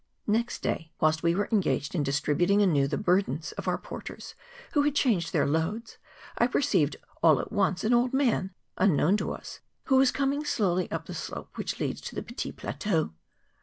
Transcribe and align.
Next 0.25 0.63
day, 0.63 0.91
whilst 0.99 1.21
we 1.21 1.35
were 1.35 1.47
engaged 1.51 1.93
in 1.93 2.03
distribut¬ 2.03 2.49
ing 2.49 2.63
anew 2.63 2.87
the 2.87 2.97
burdens 2.97 3.51
of 3.51 3.67
our 3.67 3.77
porters 3.77 4.33
who 4.71 4.81
had 4.81 4.95
changed 4.95 5.31
their 5.31 5.45
loads, 5.45 5.99
I 6.39 6.47
perceived 6.47 6.95
all 7.21 7.39
at 7.39 7.51
once 7.51 7.83
an 7.83 7.93
old 7.93 8.11
man, 8.11 8.55
un¬ 8.79 8.95
known 8.95 9.15
to 9.17 9.31
us, 9.31 9.59
who 9.83 9.97
was 9.97 10.11
coming 10.11 10.43
slowly 10.43 10.89
up 10.89 11.05
the 11.05 11.13
slope 11.13 11.55
which 11.55 11.79
leads 11.79 12.01
to 12.01 12.15
the 12.15 12.23
Petit 12.23 12.51
Plateau. 12.51 13.13